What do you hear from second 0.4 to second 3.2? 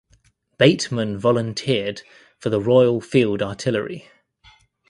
Bateman volunteered for the Royal